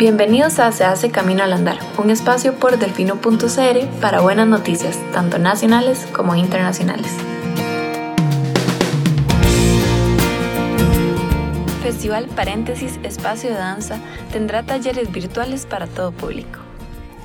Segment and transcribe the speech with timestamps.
[0.00, 5.38] Bienvenidos a Se hace Camino al Andar, un espacio por delfino.cr para buenas noticias, tanto
[5.38, 7.12] nacionales como internacionales.
[11.82, 13.98] Festival Paréntesis Espacio de Danza
[14.32, 16.69] tendrá talleres virtuales para todo público.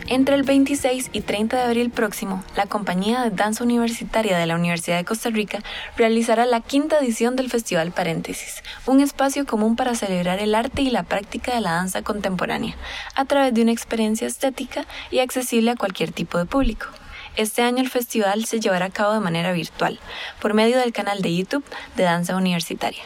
[0.08, 4.54] Entre el 26 y 30 de abril próximo, la compañía de danza universitaria de la
[4.54, 5.64] Universidad de Costa Rica
[5.98, 10.92] realizará la quinta edición del Festival Paréntesis, un espacio común para celebrar el arte y
[10.92, 12.76] la práctica de la danza contemporánea,
[13.16, 16.86] a través de una experiencia estética y accesible a cualquier tipo de público.
[17.36, 20.00] Este año el festival se llevará a cabo de manera virtual,
[20.40, 23.02] por medio del canal de YouTube de Danza Universitaria.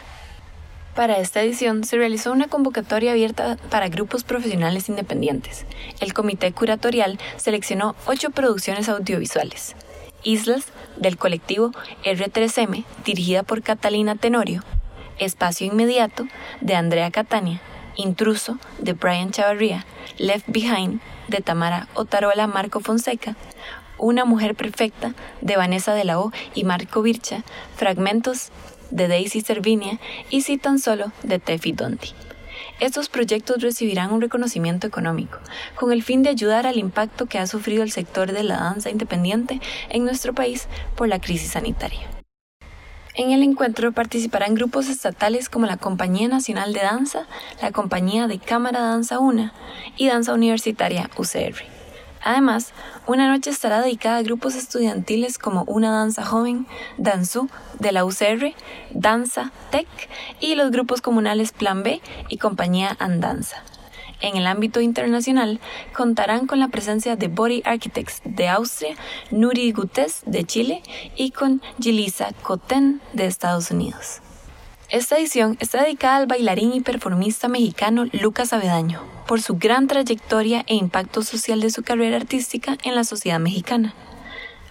[0.94, 5.64] Para esta edición se realizó una convocatoria abierta para grupos profesionales independientes.
[6.00, 9.76] El comité curatorial seleccionó ocho producciones audiovisuales.
[10.22, 11.70] Islas, del colectivo
[12.04, 14.62] R3M, dirigida por Catalina Tenorio.
[15.18, 16.26] Espacio Inmediato,
[16.60, 17.60] de Andrea Catania.
[17.96, 19.86] Intruso, de Brian Chavarría.
[20.18, 23.36] Left Behind, de Tamara Otarola Marco Fonseca.
[23.96, 27.44] Una Mujer Perfecta, de Vanessa de la O y Marco Vircha.
[27.76, 28.50] Fragmentos
[28.90, 29.98] de Daisy Servinia
[30.30, 32.12] y Si tan solo de Tefi Dondi.
[32.80, 35.38] Estos proyectos recibirán un reconocimiento económico,
[35.74, 38.90] con el fin de ayudar al impacto que ha sufrido el sector de la danza
[38.90, 42.08] independiente en nuestro país por la crisis sanitaria.
[43.14, 47.26] En el encuentro participarán grupos estatales como la Compañía Nacional de Danza,
[47.60, 49.52] la Compañía de Cámara Danza UNA
[49.96, 51.79] y Danza Universitaria UCR.
[52.22, 52.72] Además,
[53.06, 56.66] una noche estará dedicada a grupos estudiantiles como Una Danza Joven,
[56.98, 58.54] Danzú de la UCR,
[58.92, 59.88] Danza Tech
[60.40, 63.62] y los grupos comunales Plan B y Compañía Andanza.
[64.20, 65.60] En el ámbito internacional,
[65.94, 68.94] contarán con la presencia de Body Architects de Austria,
[69.30, 70.82] Nuri Gutes de Chile
[71.16, 74.20] y con Gilisa Coten de Estados Unidos.
[74.90, 80.64] Esta edición está dedicada al bailarín y performista mexicano Lucas Avedaño, por su gran trayectoria
[80.66, 83.94] e impacto social de su carrera artística en la sociedad mexicana.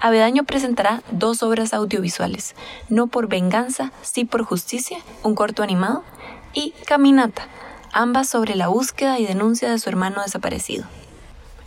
[0.01, 2.53] Avedaño presentará dos obras audiovisuales,
[2.89, 6.03] No por venganza, sí por justicia, un corto animado,
[6.51, 7.47] y Caminata,
[7.93, 10.85] ambas sobre la búsqueda y denuncia de su hermano desaparecido.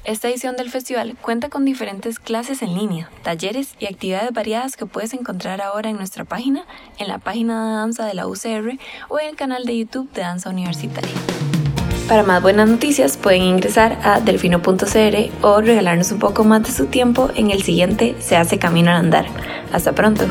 [0.05, 4.85] Esta edición del festival cuenta con diferentes clases en línea, talleres y actividades variadas que
[4.85, 6.65] puedes encontrar ahora en nuestra página,
[6.99, 10.23] en la página de danza de la UCR o en el canal de YouTube de
[10.23, 11.15] Danza Universitaria.
[12.09, 16.87] Para más buenas noticias pueden ingresar a delfino.cr o regalarnos un poco más de su
[16.87, 19.27] tiempo en el siguiente Se hace camino al andar.
[19.73, 20.27] Hasta pronto.